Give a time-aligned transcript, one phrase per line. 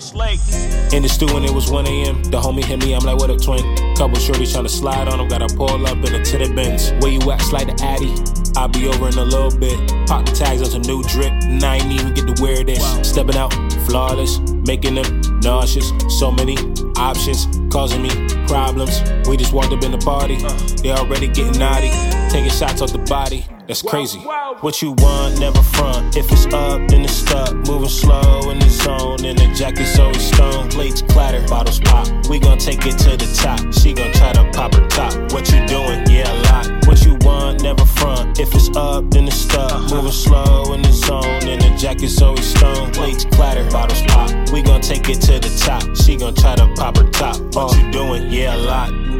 [0.00, 2.22] In the stu when it was 1 a.m.
[2.24, 3.60] The homie hit me, I'm like, what up, twin?
[3.96, 6.92] Couple shorties tryna slide on him, gotta pull up in a titty Benz.
[7.00, 8.08] Where you at, slide the Addy?
[8.56, 9.76] I'll be over in a little bit.
[10.08, 12.82] Pop the tags on some new drip, and I ain't even get to wear this.
[13.06, 13.52] Stepping out,
[13.86, 15.92] flawless, making them nauseous.
[16.18, 16.56] So many
[16.96, 18.08] options, causing me
[18.46, 19.02] problems.
[19.28, 20.48] We just walked up in the party, uh.
[20.82, 21.90] they already getting naughty.
[22.30, 24.18] Taking shots off the body, that's crazy.
[24.62, 26.16] What you want, never front.
[26.16, 27.54] If it's up, then it's stuck.
[27.68, 30.68] Moving slow in the zone, and the jacket's always stone.
[30.70, 32.08] Plates clatter, bottles pop.
[32.28, 33.60] We gon' take it to the top.
[33.72, 35.14] She gon' try to pop her top.
[35.32, 36.04] What you doing?
[36.10, 36.86] Yeah, a lot.
[36.86, 38.40] What you want, never front.
[38.40, 39.70] If it's up, then it's stuck.
[39.70, 39.94] Uh-huh.
[39.94, 42.90] Moving slow in the zone, and the jacket's always stone.
[42.90, 44.30] Plates clatter, bottles pop.
[44.50, 45.84] We gon' take it to the top.
[45.96, 47.38] She gon' try to pop her top.
[47.54, 47.78] What uh.
[47.78, 48.32] you doing?
[48.32, 49.10] Yeah, a lot.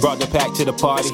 [0.00, 1.10] Brought the pack to the party.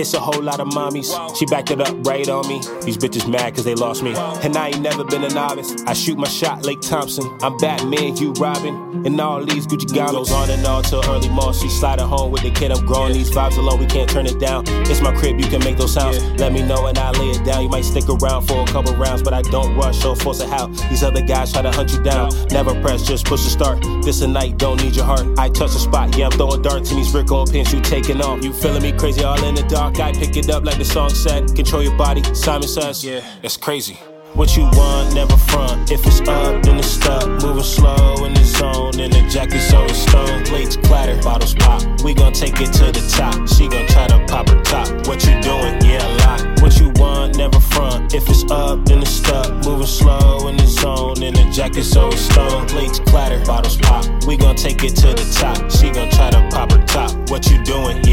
[0.00, 1.10] It's a whole lot of mommies.
[1.36, 2.60] She backed it up right on me.
[2.84, 4.14] These bitches mad cause they lost me.
[4.42, 5.82] And I ain't never been a novice.
[5.86, 7.26] I shoot my shot, Klay Thompson.
[7.42, 9.04] I'm Batman, you Robin.
[9.06, 9.90] And all these Gucci.
[9.90, 11.60] Goes on and on till early morning.
[11.60, 12.72] She sliding home with the kid.
[12.72, 13.78] I'm growing these vibes alone.
[13.80, 14.64] We can't turn it down.
[14.88, 16.22] It's my crib, you can make those sounds.
[16.40, 17.62] Let me know and I lay it down.
[17.62, 20.48] You might stick around for a couple rounds, but I don't rush or force it
[20.48, 20.68] how.
[20.88, 22.30] These other guys try to hunt you down.
[22.50, 23.82] Never press, just push the start.
[24.02, 25.26] This a night, don't need your heart.
[25.38, 28.20] I touch the spot, yeah, I'm throwing darts in these Rick old pins you taking
[28.20, 28.29] off.
[28.38, 29.98] You feeling me crazy all in the dark?
[30.00, 31.54] I pick it up like the song said.
[31.54, 33.04] Control your body, Simon says.
[33.04, 33.98] Yeah, that's crazy.
[34.34, 35.90] What you want, never front.
[35.90, 37.26] If it's up, then it's stuck.
[37.42, 40.44] Moving slow in the zone, and the jacket's always stone.
[40.44, 41.82] Plates clatter, bottles pop.
[42.04, 43.48] We gon' take it to the top.
[43.48, 44.88] She gon' try to pop her top.
[45.08, 45.82] What you doing?
[45.82, 46.62] Yeah, a lot.
[46.62, 48.14] What you want, never front.
[48.14, 49.52] If it's up, then it's stuck.
[49.66, 52.68] Moving slow in the zone, and the jacket's always stone.
[52.68, 54.06] Plates clatter, bottles pop.
[54.26, 55.70] We gon' take it to the top.
[55.70, 57.10] She gon' try to pop her top.
[57.30, 58.04] What you doing?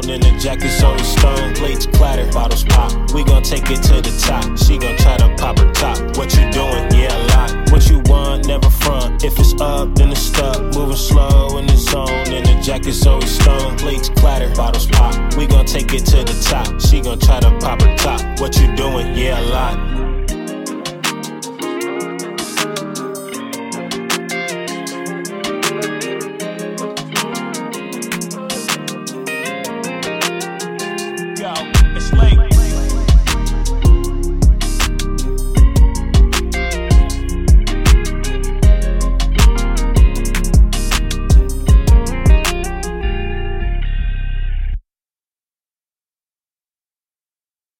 [0.00, 1.54] The and the jacket's always stone.
[1.54, 2.92] Plates clatter, bottles pop.
[3.12, 4.58] We gon' take it to the top.
[4.58, 5.98] She gon' try to pop her top.
[6.16, 6.84] What you doing?
[6.92, 7.70] Yeah, a lot.
[7.70, 9.24] What you want, never front.
[9.24, 10.60] If it's up, then it's stuck.
[10.74, 13.76] Moving slow in the zone, and the jacket's always stone.
[13.76, 15.34] Plates clatter, bottles pop.
[15.36, 16.80] We gon' take it to the top.
[16.80, 18.40] She gon' try to pop her top.
[18.40, 19.16] What you doing?
[19.16, 20.13] Yeah, a lot.